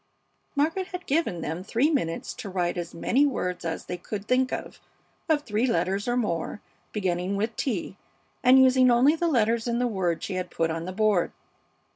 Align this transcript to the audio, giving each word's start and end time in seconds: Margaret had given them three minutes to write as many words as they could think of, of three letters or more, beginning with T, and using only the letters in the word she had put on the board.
Margaret 0.55 0.87
had 0.87 1.05
given 1.05 1.41
them 1.41 1.63
three 1.63 1.91
minutes 1.91 2.33
to 2.33 2.49
write 2.49 2.75
as 2.75 2.95
many 2.95 3.23
words 3.23 3.63
as 3.63 3.85
they 3.85 3.97
could 3.97 4.27
think 4.27 4.51
of, 4.51 4.79
of 5.29 5.43
three 5.43 5.67
letters 5.67 6.07
or 6.07 6.17
more, 6.17 6.59
beginning 6.91 7.35
with 7.35 7.55
T, 7.55 7.97
and 8.41 8.57
using 8.57 8.89
only 8.89 9.15
the 9.15 9.27
letters 9.27 9.67
in 9.67 9.77
the 9.77 9.85
word 9.85 10.23
she 10.23 10.33
had 10.33 10.49
put 10.49 10.71
on 10.71 10.85
the 10.85 10.91
board. 10.91 11.31